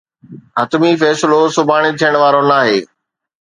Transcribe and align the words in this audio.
حتمي 0.57 0.91
فيصلو 1.01 1.39
سڀاڻي 1.55 1.91
ٿيڻ 1.99 2.13
وارو 2.21 2.41
ناهي. 2.51 2.77